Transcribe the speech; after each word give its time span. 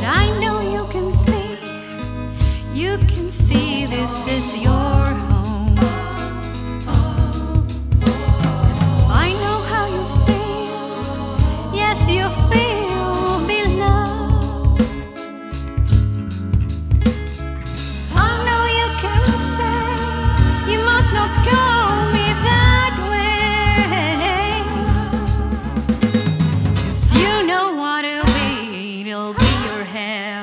but 0.00 0.08
I 0.08 0.30
know 0.40 0.60
you 0.60 0.86
can 0.86 1.12
see, 1.12 1.58
you 2.72 2.96
can 3.06 3.28
see 3.28 3.84
this 3.84 4.26
is 4.26 4.56
your. 4.56 4.79
your 29.64 29.84
hair. 29.84 30.39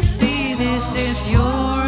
see 0.00 0.54
this 0.54 0.94
is 0.94 1.32
your 1.32 1.87